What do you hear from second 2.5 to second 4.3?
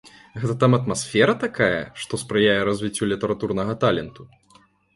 развіццю літаратурнага таленту?